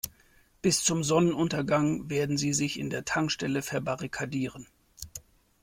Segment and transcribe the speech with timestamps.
[0.63, 4.65] Bis zum Sonnenuntergang werden sie sich in der Tankstelle verbarrikadieren.